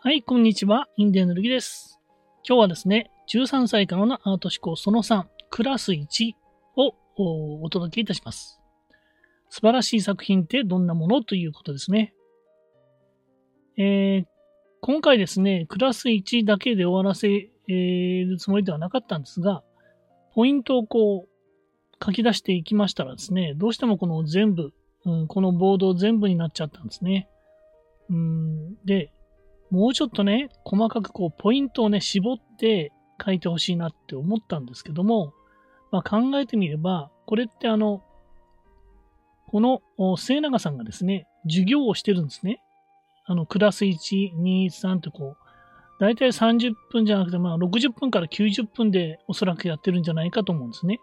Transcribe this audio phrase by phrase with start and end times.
[0.00, 0.86] はい、こんにちは。
[0.96, 1.98] インディアンのルギです。
[2.48, 6.34] 今日はですね、13歳からのアート思考その3、クラス1
[6.76, 8.60] をおお届けいたします。
[9.50, 12.14] 素晴らしい作品ってどんなものということですね。
[13.76, 14.24] えー
[14.82, 19.64] 今回ですね、クラス1だけで終わらせるつもりではなかったんですが、
[20.32, 24.72] ポイントをこう書き出していきましたらですね、どうしてもこの全部、
[25.04, 27.28] うんこのボード全部になっちゃったんですね。
[28.10, 29.10] うんで、
[29.70, 32.92] もうちょっとね、細かくこう、ポイントをね、絞って
[33.24, 35.32] 書いてほしいなって思ったんですけども、
[35.90, 38.02] まあ、考えてみれば、これってあの、
[39.46, 39.80] この
[40.16, 42.60] 末永さんがですね、授業をしてるんですね。
[43.24, 51.00] あの、クラス1、2、3ってこう、だいたい30分じゃなくて、まあ、60分から90分でおそらくやってるんじゃないかと思うんですね。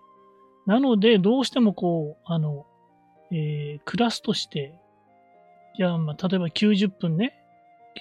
[0.66, 2.66] なので、どうしてもこう、あの、
[3.32, 4.80] えークラスとして、
[5.78, 7.45] いや、まあ、例えば90分ね、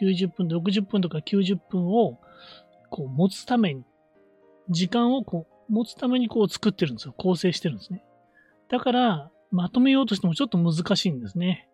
[0.00, 2.18] 90分60分とか90分を
[2.90, 3.84] こう持つために、
[4.70, 7.14] 時間をこう持つためにこう作ってるんですよ。
[7.16, 8.04] 構成してるんですね。
[8.68, 11.68] だから、まとめようとしてもちょっと難しいんですね。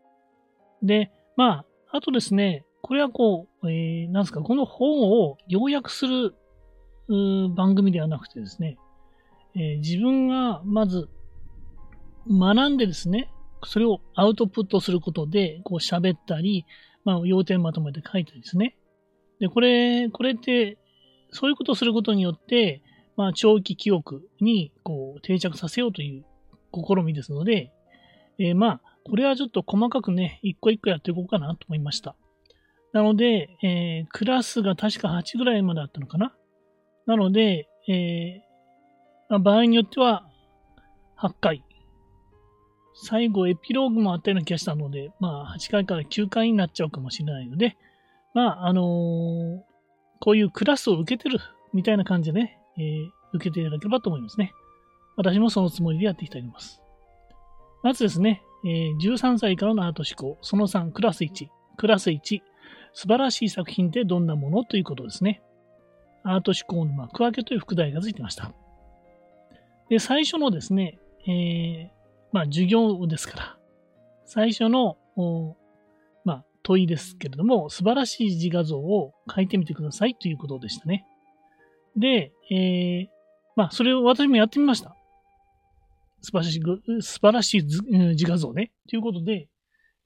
[0.83, 6.34] で、まあ、あとですね、これはこう、えー、なんですか、この本を要約する
[7.56, 8.77] 番組ではなくてですね、
[9.55, 11.08] えー自分がまず
[12.28, 13.30] 学んでですね、
[13.64, 16.67] それをアウトプットすることで、こう喋ったり、
[17.05, 18.77] まあ、要点まとめて書いたりですね。
[19.39, 20.79] で、これ、これって、
[21.31, 22.83] そういうことをすることによって、
[23.17, 26.25] まあ、長期記憶に、こう、定着させようという
[26.73, 27.73] 試みですので、
[28.39, 32.17] えーまあ、これはちょっと細かくね、一個一個やっていこうかなと思いました。
[32.92, 36.35] なので、えークラスが確か8ぐらいまであったのかな。
[37.07, 38.51] なので、えー
[39.29, 40.27] まあ、場合によっては、
[41.17, 41.64] 8回。
[43.03, 47.77] 最後エピローグもあったような気がしたので、まあ、8回から9回になっちゃうかもしれないので、
[48.34, 49.70] まあ、あのー
[50.23, 51.39] こういうクラスを受けてる
[51.73, 54.53] みたいな感じでね、えー受けていただければと思いますね。
[55.17, 56.83] 私もそのつもりでやっていきたいと思います。
[57.83, 61.47] まずですね、えー13歳からのアート思考、その3、クラス1、
[61.79, 62.41] クラス1、
[62.92, 65.41] 素晴らしい作品ってどんなものということですね。
[66.23, 68.53] アート思考の幕開けという副題がついてました。
[69.89, 71.99] で、最初のですね、えー
[72.33, 73.58] まあ、授業ですから、
[74.24, 74.96] 最初の、
[76.24, 81.07] まあ、問いですけれども、素晴らしい自画像を描いてみてくださいということでしたね。
[81.96, 83.20] で、えー
[83.57, 84.95] まあ、それを私もやってみました。
[86.23, 88.73] 素晴らしい、素晴らしい自画像ね。
[88.89, 89.48] ということで、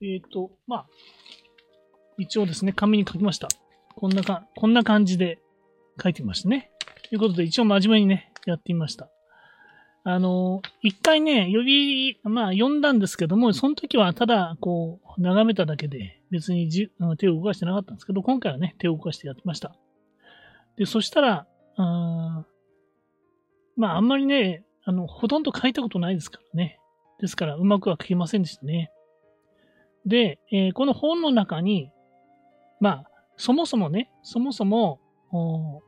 [0.01, 0.87] えっ、と、まあ、
[2.19, 3.49] 一応ですね、紙に書きました。
[3.97, 5.39] こんなか、こんな感じで
[6.03, 6.71] 書いてみましたね。
[7.09, 9.09] ということで、一応真面目にね、やってみました。
[10.07, 19.75] あの、一回ね、呼び、まあ、読んだんですけども、その時はただ、こう、眺めただけで、別にじ手を動かしてなかったんですけど、今回はね、手を動かしてやってました。
[20.77, 22.55] で、そしたら、あー
[23.77, 26.79] まあ、あんまりね、あの、ほとんど書いたことないですからね。
[27.19, 28.91] ですから、うまくは書けませんでしたね。
[30.05, 31.91] で、えーこの本の中に、
[32.79, 35.01] まあ、そもそもね、そもそも、
[35.33, 35.81] お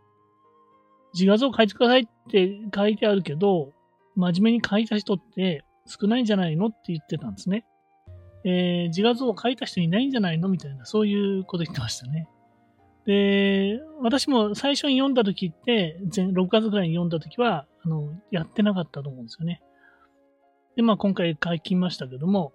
[1.13, 3.73] 自画像描いてくださいって書いてあるけど、
[4.17, 7.65] 真面目に描いた人って少ないんじゃないのって言ってたんですね。
[8.45, 12.29] えー自画像を描いた人いないんじゃないのみたいな、そういうこと言ってましたね。
[13.05, 19.63] で、私も最初に読んだ時って、前6月ぐらいに読んだ時は、あの、やってなかったと思うんですよね。
[20.77, 22.53] で、まあ今回書きましたけども、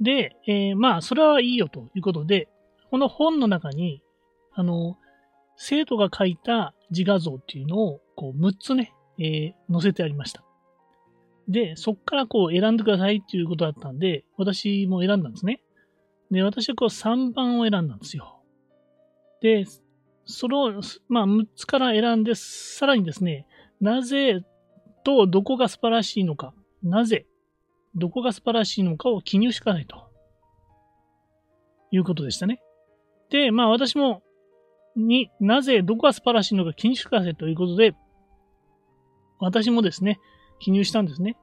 [0.00, 2.48] で、えーまあそれはいいよということで、
[2.90, 4.02] この本の中に、
[4.52, 4.96] あの、
[5.56, 10.44] 生徒が書いた自画像っていうのを、こう、6つね、えー載せてありました。
[11.48, 15.62] で、そっからこう選んでくださいっていうことだったんで、私も選んだんですね。
[16.30, 18.40] で、私はこう3番を選んだんですよ。
[19.40, 19.66] で、
[20.24, 23.46] それを、まあ、6つから選んで、さらにですね、
[23.80, 24.42] なぜ
[25.04, 27.26] とどこが素晴らしいのか、なぜ、
[27.94, 30.10] どこが素晴らしいのかを記入してくださいと。
[31.90, 32.60] いうことでしたね。
[33.30, 34.22] で、まあ私も、
[34.96, 37.94] になぜ、どこが素晴らしいのか記入してくださいということで、
[39.44, 40.20] 私もですね、
[40.58, 41.36] 記入したんですね。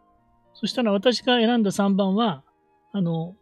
[0.54, 2.44] そしたら私が選んだ3番は、
[2.92, 3.36] あの、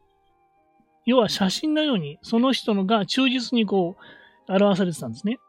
[1.05, 3.97] 要は写真のように、その人のが忠実にこ
[4.47, 5.39] う、表されてたんですね。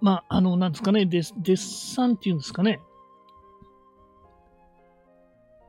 [0.00, 2.80] まあ、あの、なんですかね、デッデッサンっていうんですかね。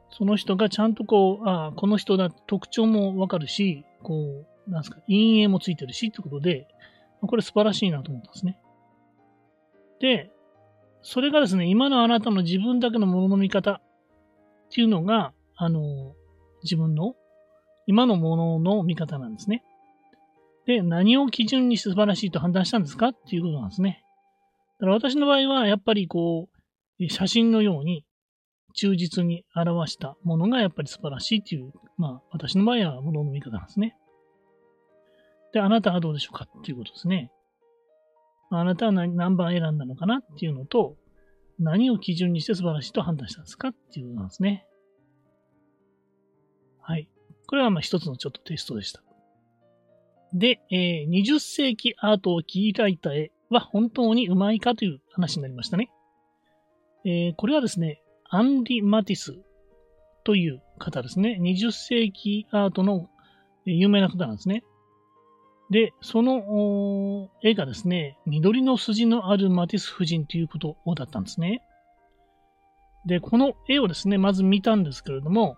[0.10, 6.68] その人がちゃんとこう、ああ、この人だ、特徴もわかるし、こう、なんですか、陰影もついてるし、ってことで、
[7.22, 8.58] これ素晴らしいなと思ったんですね。
[10.00, 10.32] で、
[11.04, 13.82] それがですね、今のあなたの自分だけのものの見方っ
[14.72, 16.14] ていうのが、あの、
[16.64, 17.16] 自分の
[17.88, 19.64] 今のものの見方なんですね。
[20.66, 24.04] で、何を基準にして素晴らしいと判断したんですかっていうことなんですね。
[24.80, 26.50] だから私の場合は、やっぱりこ
[27.00, 28.06] う、写真のように
[28.74, 33.96] 忠実に表したものがやっぱり素晴らしいっていう、まあ私の場合はものの見方なんですね。
[35.54, 37.32] で、あなたはどうでしょうかっていうことですね。
[38.58, 40.96] あなたは何番選んだのかなっていうのと、
[41.60, 44.66] 何を基準にして素晴らしいと判断したんですかっていうことなんですね。
[46.82, 47.10] はい。
[47.48, 49.02] これはまあ一つのちょっとテストでした。
[50.34, 55.92] で、えー、20世紀アートを切り開いた絵は本当にうまいかという話になりましたね。
[57.06, 59.38] えー、これはですね、アンリ・マティス
[60.24, 61.38] という方ですね。
[61.42, 63.10] 20世紀アートの
[63.66, 64.64] 有名な方なんですね。
[65.72, 71.64] で、その絵がですね、緑の筋のあるマティス夫人ということだったんですね。
[73.06, 75.56] で、この絵をですね、まず見たんですけれども、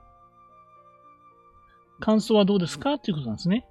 [2.00, 3.66] 感想はどうですかということなんですね。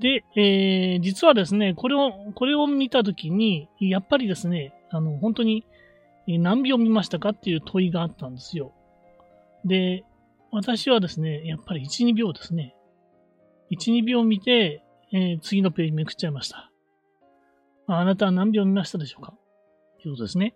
[0.00, 5.64] で、えー、実はですね、これを、これを見たときに、やっぱりですね、あの、本当に
[6.26, 8.72] 何秒見ましたかっていう問いがあったんですよ。
[9.64, 10.04] で、
[10.52, 12.74] 私はですね、やっぱり1、2秒ですね。
[13.70, 14.82] 1、2秒見て、
[15.12, 16.70] えー、次のページめくっちゃいました。
[17.86, 19.34] あなたは何秒見ましたでしょうか？
[20.00, 20.54] ということですね。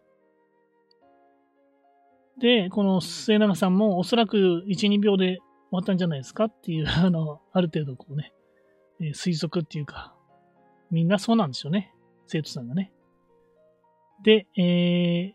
[2.40, 5.40] で、この末永さんもおそらく1、2秒で終
[5.72, 6.44] わったんじゃないですか？
[6.44, 8.32] っていう、あの、ある程度こうね、
[9.00, 10.14] えー、推測っていうか、
[10.90, 11.92] みんなそうなんですよね。
[12.26, 12.92] 生徒さんがね。
[14.22, 15.34] で、え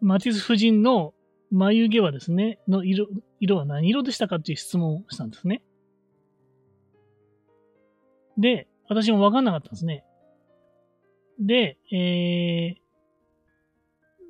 [0.00, 1.14] マティス夫人の
[1.50, 3.06] 眉毛はですね、の色、
[3.38, 5.62] 色は何色でしたかっていう質問をしたんですね。
[8.38, 10.04] で、私もわかんなかったんですね。
[11.38, 12.76] で、え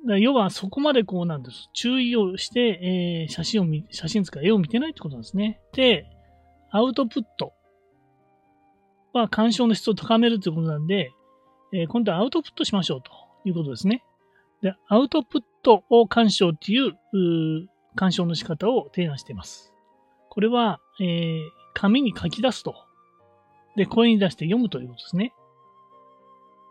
[0.07, 1.69] ー、要はそこまでこうなんです。
[1.73, 5.61] 注意をして、えー、写真を見、写真つか絵を見てないってことなんですね。
[5.73, 6.05] で、
[6.71, 7.53] アウトプット
[9.13, 11.11] は鑑賞の質を高めるということなんで、
[11.73, 13.11] えー、今度はアウトプットしましょうと
[13.45, 14.03] いうことですね。
[14.61, 19.73] で、アウトプットを鑑賞っていうう鑑賞の仕方を提案しています。
[20.29, 21.39] これは、えー、
[21.73, 22.84] 紙に書き出すと。
[23.75, 25.33] で、声に出して読むということですね。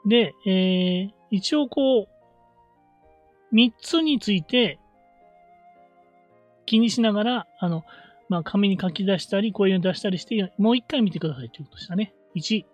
[0.07, 2.09] で、えー、一応こう、
[3.53, 4.79] 三つについて
[6.67, 7.85] 気にしながら、あの、
[8.29, 12.15] まあ、紙に書き出したり、声に出したりして、もう一回見てくださいということでしたね。
[12.37, 12.65] 1、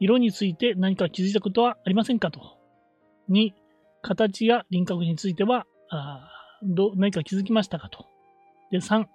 [0.00, 2.58] 色について何か気づいたことはありませんかと。
[3.30, 3.52] 2、
[4.02, 6.30] 形や輪郭については、あ
[6.62, 8.06] ど何か気づきましたかと。
[8.70, 9.06] で、3、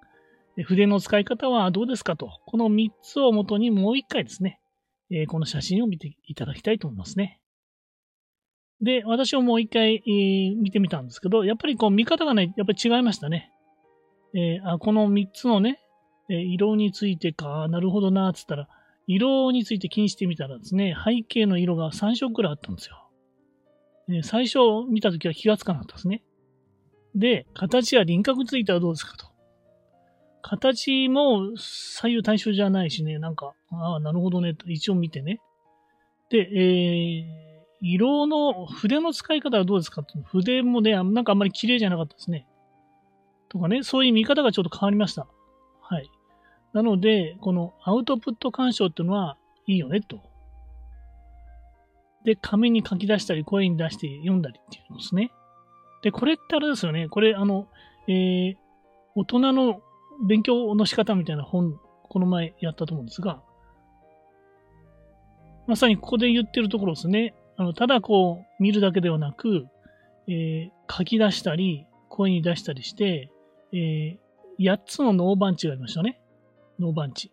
[0.57, 2.29] 筆の使い方はどうですかと。
[2.45, 4.59] この3つをもとにもう一回ですね、
[5.09, 7.39] えー、この写真を見ていただきたいと思いますね。
[8.81, 13.51] で、私ももう一回、えー、見てみたんですけど、やっぱりこう見方がね、やっぱり違いましたね。
[14.33, 15.79] えー、あこの3つのね、
[16.29, 18.67] え色についてか、なるほどな、つったら、
[19.07, 23.09] 色について気にしてみたらですね、背景の色が3色くらいあったんですよ。
[24.09, 24.59] え最初
[24.89, 26.23] 見たときは気がつかなかったですね。
[27.13, 29.30] で、形や輪郭についてはどうですかと。
[30.41, 35.39] 形も左右対称じゃないしね、なんか、ああ、なるほどね、と一応見てね。
[36.29, 37.25] で、えー、
[37.81, 42.47] 色の、筆の使い方はどうですか筆もね、なんかあんまり綺麗じゃなかったですね。
[43.49, 45.27] とかね、そういう見方がちょっと変わりました。
[45.81, 46.09] はい。
[46.73, 50.19] なので、このアウトプット干渉っていうのはいいよね、と。
[52.23, 55.31] で、紙に書き出したり、声に出して読んだりっていうのですね。
[56.01, 57.09] で、これってあれですよね。
[57.09, 57.67] これ、あの、
[58.07, 58.55] えー、
[59.15, 59.81] 大人の
[60.27, 63.41] 勉強の仕方みたいな本、この前やったと思うんですが、
[65.67, 67.33] まさにここで言ってるところですね。
[67.57, 69.67] あの、ただこう、見るだけではなく、
[70.27, 73.31] えー、書き出したり、声に出したりして、
[73.73, 76.19] えー、8つのノーバンチがありましたね。
[76.79, 77.31] ノーバンチ。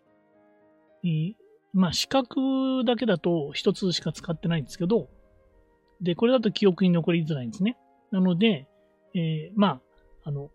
[1.03, 1.33] えー、
[1.73, 5.09] まあ、視覚だけだと1つしか使ってないんですけど、
[6.01, 7.77] で、これだと記憶に残りづらいんですね。
[8.11, 8.67] なので、
[9.15, 9.81] えー、まあ、
[10.23, 10.49] あの、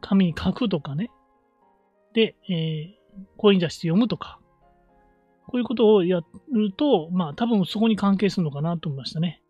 [0.00, 1.10] 紙に書くとかね。
[2.14, 4.38] で、えー、声に出して読むとか。
[5.46, 6.20] こういうことをや
[6.52, 9.42] ると、まあ、多分そこに関係するのかなと思いましたね。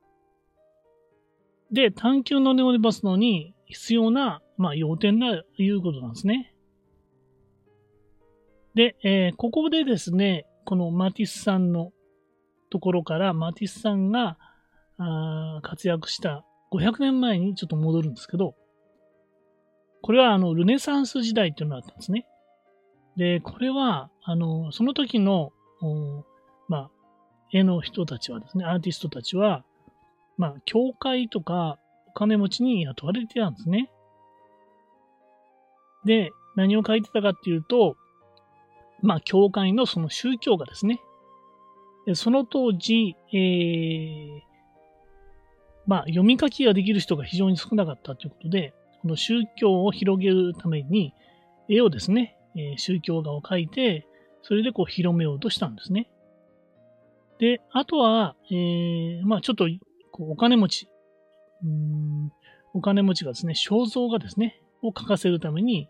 [1.71, 6.55] で、探求の根を伸ばすのに必要な、まあ、要点だということなんですね。
[8.75, 11.93] で、えー、ここでですね、このマティスさんの
[12.71, 14.38] ところからマティスさんが
[14.97, 18.55] あ活躍した500年前にちょっと戻るんですけど、
[20.02, 22.26] これはあのルネサンス時代っていうのがあったんですね。
[23.17, 25.52] で、これは、あの、その時の、
[26.69, 26.90] まあ、
[27.52, 29.64] 絵の人たちはですね、アーティストたちは、
[30.37, 33.90] まあ、教会とかお金持ちに雇われてたんですね。
[36.05, 37.97] で、何を書いてたかっていうと、
[39.02, 41.00] まあ、教会のその宗教がですね、
[42.07, 44.40] でその当時、えー、
[45.87, 51.14] まあ、読み書きができる人が非常に少なかったということで、この宗教を広げるために、
[51.69, 54.07] 絵をですね、えー、宗教画を描いて、
[54.42, 56.11] それでこう広めようとしたんですね。
[57.38, 59.66] で、あとは、えー、まあちょっと
[60.12, 60.88] こうお金持ち、
[61.62, 62.33] うん
[62.73, 65.88] お金持ちがですね、肖像画ですね、を描かせるために、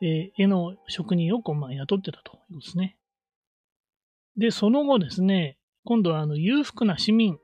[0.00, 2.96] えー、絵の職人をこう、まあ、雇ってたということですね。
[4.36, 7.38] で、その後ですね、今度はあの裕福な市民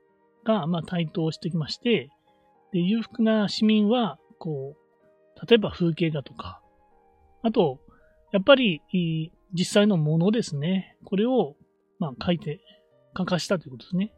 [0.45, 2.09] が、まあ、台頭してきまして、
[2.71, 6.61] で、裕福な市民は、こう、例えば風景画とか、
[7.43, 7.79] あと、
[8.31, 8.81] やっぱり、
[9.53, 10.97] 実際のものですね。
[11.05, 11.55] これを、
[11.97, 12.61] まあ、書いて、
[13.17, 14.13] 書かしたということですね。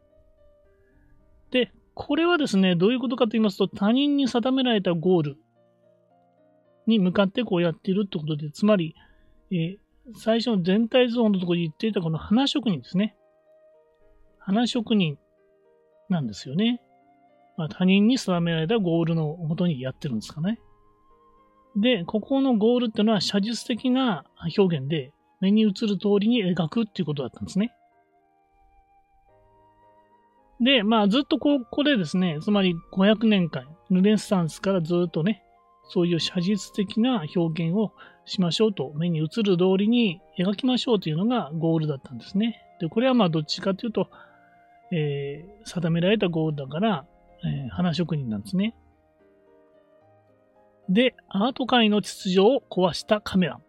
[1.50, 5.36] で、これはですね、どういうことかと言いますと、他人に定められたゴール
[6.86, 8.94] に向かってこうやっているってことで、つまり、
[9.50, 9.78] えー、
[10.14, 13.16] 最初の全体像のところに言っていたこの花職人ですね。
[14.38, 15.18] 花職人
[16.08, 16.82] なんですよね。
[17.56, 20.58] まあ、他人に定められたゴールのもとにやってるんですかね。
[21.76, 24.24] で、ここのゴールっていうのは写実的な
[24.56, 27.72] 表現で目に映る通りに描くっていうことだったんですね。
[30.60, 35.42] で、まあずっとここでですね、つまり500年間、ルネサンスからずっとね、
[35.88, 37.92] そういう写実的な表現を
[38.24, 42.62] しましょうと、目に映る通りに描きましょうというのがゴールだったんですね。
[42.80, 44.08] で、これはまあどっちかというと、
[44.92, 47.06] えー、定められたゴールだから、
[47.44, 48.74] えー、花職人なんですね。
[50.92, 53.60] で、アート界の秩序を壊したカメラ。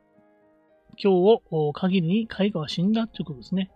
[1.02, 3.72] 今日を限りに絵画は死んだということですね。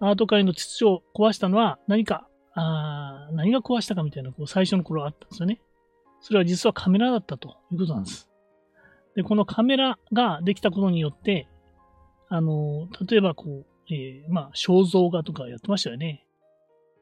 [0.00, 5.60] アート界の秩序を壊したのは何か、あ何が壊したかみたいなこう最初の頃あったんですよね。
[6.20, 8.28] それは実はカメラだったということなんです。
[9.16, 11.48] で、このカメラができたことによって、
[12.28, 16.24] あの、例えばこう、えー、まあ、肖像画とかやってましたよね。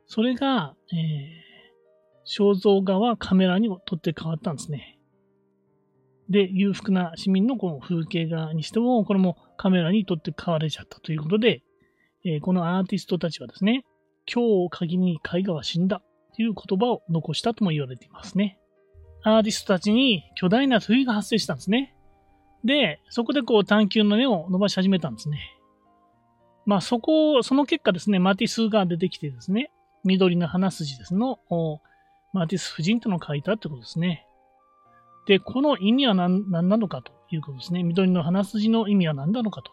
[0.07, 4.96] それが、えー、肖像画はカメラにとって変わったんですね。
[6.29, 11.63] で、裕福な市民のこの風景画にしても、これもカメラにとって変われちゃったということで、
[12.25, 13.85] えー、このアーティストたちはですね、
[14.33, 16.03] 今日を限りに絵画は死んだ
[16.35, 18.59] という言葉を残したとも言われていますね。
[19.23, 21.95] アーティストたちに巨大な冬が発生したんですね。
[22.65, 25.57] で、そこでこう探求の根を伸ばし始めたんですね。
[26.65, 29.71] まあそこ、その結果ですね、マティスが出てきてですね、
[30.05, 31.39] 緑の花筋ですの、
[32.33, 34.26] マティス夫人との書いたってことですね。
[35.27, 37.83] で、この意味は何何なのかということですね。
[37.83, 39.71] 緑の花筋の意味は何なのかと。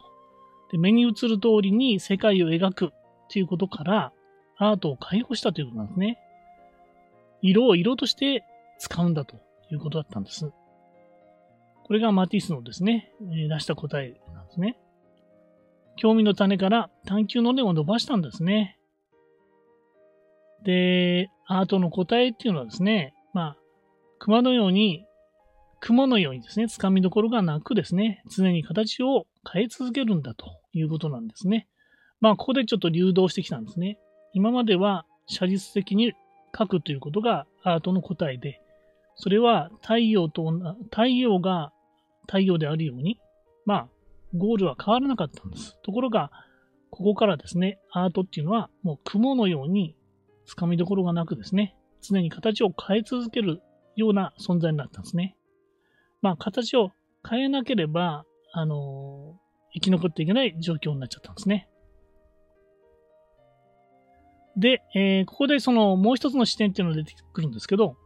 [0.72, 2.92] で目に映る通りに世界を描く
[3.30, 4.12] ということから、
[4.58, 6.20] アートを解放したということなんですね。
[7.42, 8.44] 色を色として
[8.80, 9.36] 使うんだと
[9.72, 10.52] いうことだったんです。
[11.84, 14.80] これがマティスのですね、出した答えなんですね。
[15.98, 18.80] 興味の種から探求の根を伸ばしたんですね。
[20.64, 23.58] で、アートの答えっていうのはですね、まあ、
[24.20, 25.06] 熊のように
[25.84, 31.68] 雲のようにですね、つかみどころがなくですね、常に形を変え続けるんだということなんですね。
[32.22, 34.00] まあ、ここでちょっと流動してきたんですね。
[34.32, 36.14] 今までは写実的に
[36.54, 38.62] 描くということがアートの答えで、
[39.18, 40.54] それは太陽と、
[40.86, 41.74] 太陽が
[42.28, 43.20] 太陽であるように、
[43.66, 43.88] まあ、
[44.34, 45.78] ゴールは変わらなかったんです。
[45.84, 46.32] ところが、
[46.92, 49.98] ここからですね、アートっていうのはもう雲のように
[50.46, 53.62] つかみどころがなくですね、常に形を変え続ける
[53.98, 55.36] ような存在になったんですね。
[56.24, 56.92] まあ、形を
[57.30, 59.36] 変えなければ、あの
[59.74, 61.68] 生き残っていけない状況になっちゃったんですね。
[64.56, 67.98] で、えー、ここでそのもう一つの視点っていうのが出てくるんですけど、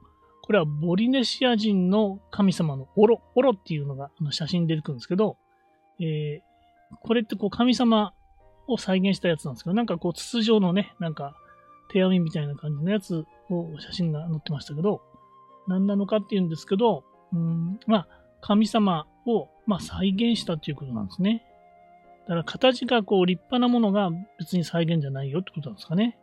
[0.42, 5.38] これはボリネシア人の神様のオロ、オロっていうのがあの写真に出てくるんですけど、
[6.00, 8.14] えー、これってこう神様
[8.68, 11.36] を再現したやつなんですけど、なんかこう筒状のね、なんか
[11.92, 15.02] 手編みみたいな感じのやつを写真が載ってましたけど、
[15.68, 17.04] 何なのかっていうんですけど、
[17.34, 18.08] うん、まあ、
[18.42, 21.44] 神様を、まあ、再現したということなんですね。
[22.28, 26.18] だから形がこう立派なものが別に再現じゃないよってことなんですかね。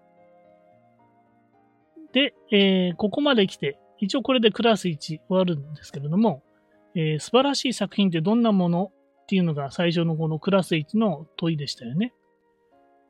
[2.12, 6.42] で、えー、ここまで来て、一応これでクラス1終わるんですけれども、
[6.94, 8.92] えー、素晴らしい作品ってどんなもの
[9.22, 12.12] っていうのが最初のこのクラス1の問いでしたよね。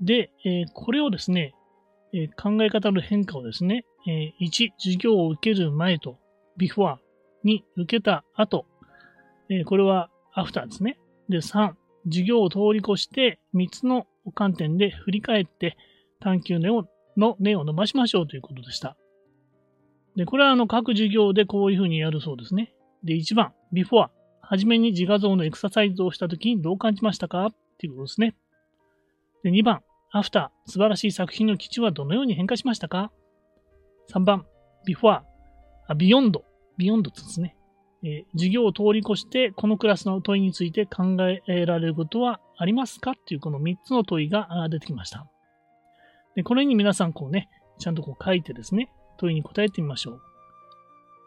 [0.01, 1.53] で、えー、これをですね、
[2.13, 6.19] え考え方の変化をですね、え1、授業を受ける前と、
[6.57, 7.01] ビフォア、
[7.45, 8.67] 2、受けた後、
[9.49, 10.99] えー、これはアフターですね。
[11.29, 11.75] で、3、
[12.07, 15.77] 授業を通り越して3つの観点で振り返って
[16.21, 16.87] 探求の
[17.39, 18.97] 根を伸ばしましょうということでした。
[20.17, 22.75] で、これはあの各授業でこういうふうにやるそうですね。
[23.03, 24.09] で、1番、before、
[24.41, 27.47] はじめに自画像のエクササイズをしたときにどう感じましたか？
[27.47, 28.35] っていうことですね。
[29.43, 29.83] で2番、
[30.13, 33.11] アフター、素晴らしい作品の基準はどのように変化しましたか
[34.13, 34.47] ?3 番、
[34.87, 35.23] before、
[35.89, 37.57] あ beyond、beyond ですね。
[38.03, 41.17] え、授業を通り越して、このクラスの問いについて考
[41.47, 43.13] えられることはありますか？
[43.13, 45.27] っていうこの3つの問いが出てきました。
[46.35, 50.21] で、これに皆さんこうね、ちゃんとこう書いてですね、問いに答えてみましょう。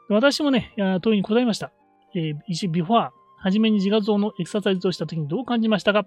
[0.10, 1.72] 私もね、問いに答えました。
[2.14, 6.06] えー、ビフォー、はじめに自画像のエクササイズをしたときにどう感じましたか？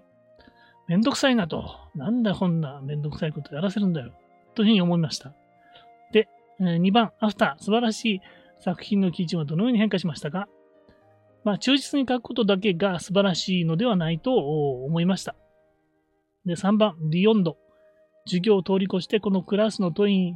[0.87, 1.75] めんどくさいなと。
[1.95, 4.13] なんだこんなめんどくさいことやらせるんだよ。
[4.55, 5.33] というふうに思いました。
[6.11, 6.27] で、
[6.59, 8.21] 2番、アフター、素晴らしい
[8.63, 10.47] 作品の基準はどのように変化しましたか？
[11.43, 15.35] まあ、忠実に書くことだけが素晴らしいのではないと思いました。
[16.45, 17.57] で、3番、ビヨンド。
[18.25, 20.35] 授業を通り越してこのクラスの問いに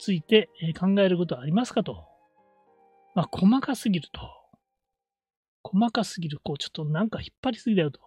[0.00, 0.48] ついて
[0.78, 2.04] 考えることはありますかと。
[3.14, 4.20] まあ、細かすぎると。
[5.62, 6.40] 細かすぎる。
[6.42, 8.00] こう、ちょっとなんか引っ張りすぎだよと。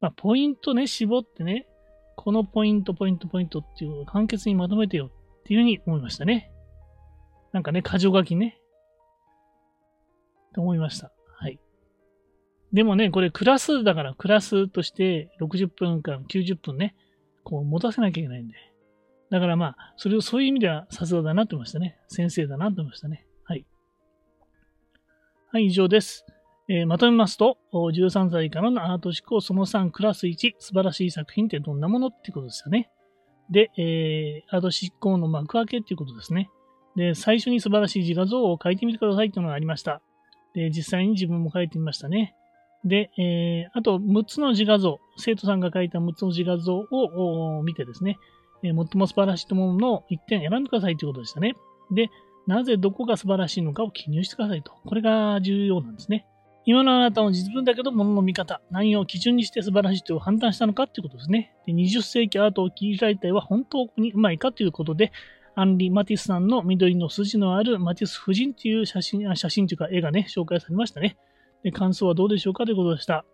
[0.00, 1.68] まあ、ポイントね、絞ってね、
[2.16, 6.50] このポイント、ポイント、ポイントっていう簡潔にまとめてよっていうふうに思いましたね。
[7.52, 8.58] なんかね、箇条書きね。
[10.54, 11.12] と思いました。
[11.38, 11.58] はい。
[12.72, 16.94] でもね、これクラスだからクラスとして60分間、90分ね、
[17.44, 18.54] こう持たせなきゃいけないんで。
[19.30, 21.98] だからまあ、それをそういう意味ではさすがだなと思いましたね。
[22.08, 23.26] 先生だなと思いましたね。
[23.44, 23.66] はい。
[25.52, 26.24] はい、以上です。
[26.70, 32.90] えー、まとめますと、13歳からのアート思考その3クラス1、素晴らしい作品ってどんなものっていうことですよね。
[33.50, 36.50] で、えー、アート思考の幕開けっていうことですね。
[36.96, 40.02] で、最初に素晴らしい自画像を描いてみてくださいっていうのがありました。
[40.58, 42.34] で、実際に自分も描いてみましたね。
[42.84, 48.18] で、えー、あと6つの自画像、生徒さんが描いた6つの自画像を見てですね、
[48.64, 51.54] えー、最も素晴らしいと思うのを1点選んでくださいということでしたね。
[51.92, 52.10] で、
[52.46, 54.72] なぜどこが素晴らしいのかを記入してくださいと。
[54.84, 56.26] これが重要なんですね。
[56.64, 61.54] 今のあなたの実分だけど、物の見方、何を基準にして素晴らしいと判断したのかということですね。
[61.66, 65.12] で20世紀アートを切り開いた絵は本当にうまいかということで、
[65.58, 71.16] アンリ・マティスさんの緑の筋のあるマティス夫人という写真、あ写真というか絵がね、紹介されましたね。
[71.64, 73.24] で、感想はどうでしょうかということでした。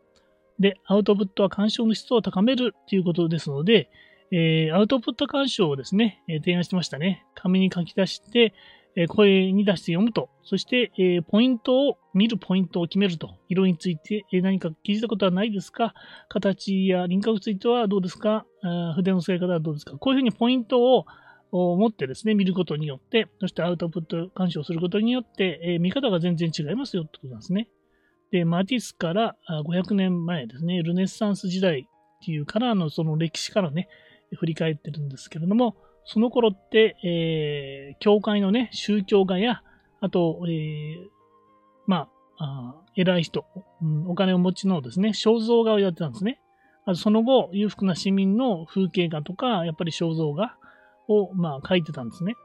[0.59, 3.91] で、アウトプットは鑑賞の質を高めるということですので、
[4.31, 7.27] えー、アウトプット鑑賞をですね、えー、提案してましたね。
[7.35, 8.55] 紙に書き出して、
[8.97, 15.95] え声に出して読むと、そして、えポイントを、見るポイントを決めると、色について、え何か気づいたことはないですか？
[16.29, 18.47] 形や輪郭についてはどうですか？
[18.95, 19.99] 筆の使い方はどうですか？
[19.99, 21.07] こういうふうにポイントを
[21.55, 27.69] を持ってですね、見ることによって、そしてアウトプット干渉することによって、え見方が全然違いますよってことなんですね。
[28.33, 33.89] で、マティスから500年前ですね、ルネッサンス時代っていうからのその歴史からね、
[34.33, 39.63] 振り返ってるんですけれども、その頃って、えー、教会のね、宗教画や、
[40.01, 40.97] あと、えー、
[41.87, 43.47] まあ、あ偉い人、
[43.81, 46.41] うん、お金を持ちのですね、肖像画をやってたんですね。
[46.95, 50.57] その後、裕福な市民の風景画とか、やっぱり肖像画
[51.09, 52.37] を、まあ、描いてたんですね。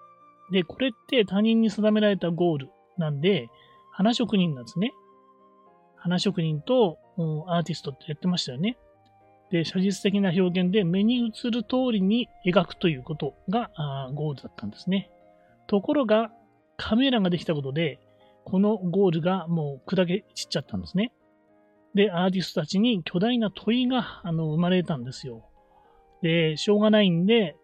[0.52, 3.50] で、これって他人に定められたゴールなんで、
[3.92, 4.94] 花職人なんですね。
[5.96, 6.98] 花職人と
[7.48, 8.78] アーティストってやってましたよね。
[9.52, 13.70] で、写実的な表現で目に映る通りに描くということが
[14.14, 15.12] ゴールだったんですね。
[15.68, 16.32] ところが、
[16.78, 18.00] カメラができたことで、
[18.46, 21.12] このゴールがもう砕け散っちゃったんですね。
[21.94, 25.50] で、アーティストたちに巨大な問いがあの生まれたんですよ。
[26.22, 27.56] で、しょうがないんで、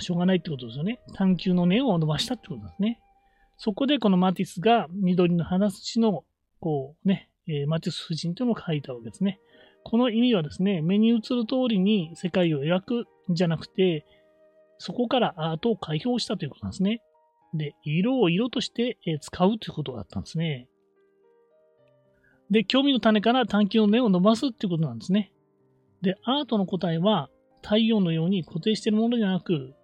[0.00, 1.00] しょうがないってことですよね。
[1.14, 3.00] 探求の根を伸ばしたってことですね。
[3.58, 6.24] そこでこのマティスが緑の花土の、
[6.60, 9.40] こうね、えー、マティス夫人というのを書いたわけですね。
[9.84, 14.04] この意味はですね、目に映る通りに世界を描くんじゃなくて、
[14.78, 17.02] そこからアートを解放したということなんですね。
[17.54, 20.68] で、色を色として使うということだったんですね。
[22.50, 25.32] で、興味の種から探求の根を伸ばすっていうことなんですね。
[26.02, 27.30] で、アートの答えは
[27.66, 29.74] 太陽のように固定しているものじゃなく、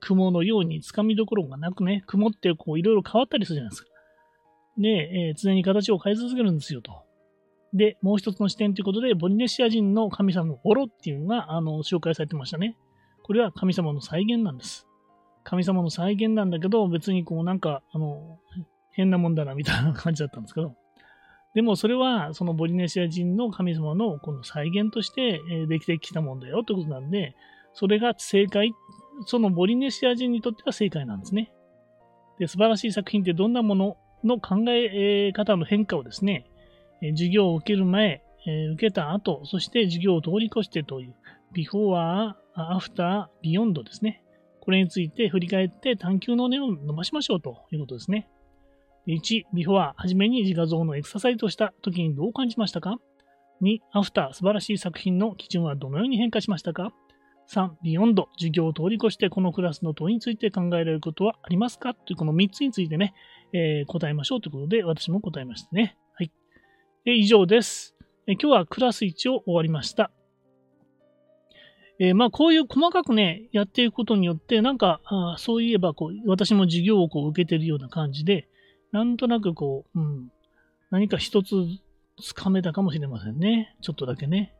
[0.00, 3.88] 雲のように掴みどころがなくね、雲ってこういろいろ変わったりするじゃないですか。
[4.76, 6.92] で、えー、常に形を変え続けるんですよと。
[7.72, 12.76] で、もう一つの視点ということで、ボリネシア人の神様のオロっていうのが、あの、紹介されてましたね。
[13.22, 14.86] これは神様の再現なんです。
[15.44, 18.38] 神様の再現なんだけど、別にこうなんか、あの、
[18.92, 20.74] 変なもんだなみたいな感じだったんですけど。
[21.54, 27.36] でもそれは、そのポリネシア人の神様のこの再現としてできてきたもんだよということなんで、
[27.72, 28.72] それが正解、
[29.26, 31.52] そのポリネシア人にとっては正解なんですね。
[32.40, 36.46] で、素晴らしい作品ってどんなものの考え方の変化をですね、
[37.12, 38.22] 授業を受ける前、
[38.74, 41.14] 受けた後、そして授業を通り越してという、
[41.52, 44.22] before、after、beyond ですね。
[44.60, 48.28] これについて振り返って探求の根を伸ばしましょうということですね。
[49.06, 52.98] 1、 before、はじめに自画像のエクササイズをした時にどう感じましたか
[53.62, 56.92] ?2、アフター、素晴らしい作品の基準はどのように変化しましたか
[57.50, 61.92] ？3、 beyond、授業を通り越してこのクラスの問いについて考えられることはありますか？
[61.92, 63.12] というこの3つについてね、
[63.52, 65.98] えー、答えましょうということで、私も答えましたね。
[66.14, 66.32] はい。
[67.04, 67.94] え以上です、
[68.26, 70.10] え今日はクラス1を終わりました。
[72.00, 78.48] えー、まあ、こういう細かくね、やっていくことによって、なんか、あそういえば、こう、私も授業をこう受けてるような感じで、
[78.94, 80.28] なんとなくこう、うん、
[80.92, 81.56] 何か一つ
[82.22, 83.74] つかめたかもしれませんね。
[83.82, 84.54] ちょっとだけね。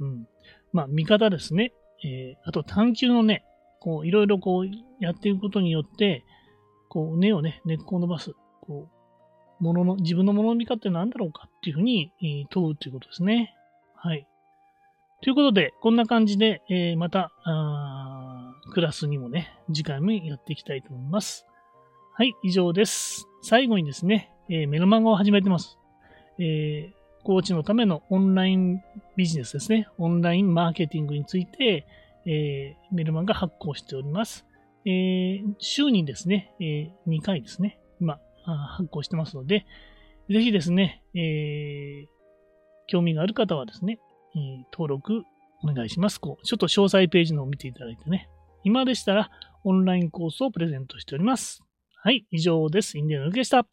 [0.00, 0.26] うん。
[0.72, 1.74] まあ、見方ですね。
[2.02, 3.44] えー、あと探求のね、
[3.80, 4.66] こう、いろいろこう、
[5.04, 6.24] やっていくことによって、
[6.88, 8.32] こう、根をね、根っこを伸ばす。
[8.62, 8.88] こ
[9.60, 13.54] う、ものの、自分のものの見方って何だろうかっていうふうに、えー、問うということですね。
[13.96, 14.26] はい。
[15.20, 17.32] ということで、こんな感じで、えー、また
[18.72, 21.44] クラスにもね、次回もやっていきたいと思います。
[22.14, 23.27] はい、以上です。
[23.42, 25.78] 最後にですね、えー、メルマガを始めてます。
[26.38, 26.92] えー、
[27.24, 28.82] コーチのためのオンライン
[29.16, 29.88] ビジネスですね。
[29.98, 31.86] オンラインマーケティングについて、
[32.26, 34.46] えー、メルマガ発行しております。
[34.84, 39.66] えー、週にですね、えー、2回ですね、今、発行してますので、
[40.30, 42.08] ぜひですね、えー、
[42.86, 43.98] 興味がある方はですね、
[44.34, 45.24] えー、登録
[45.62, 46.20] お願いします。
[46.20, 48.28] こう、ちょっと詳細ページのを見ていただいてね。
[48.64, 49.30] 今でしたら、
[49.64, 51.62] オンラインコースをプレゼントしております。
[52.00, 52.96] はい、以上です。
[52.96, 53.66] インディアの抜けでした。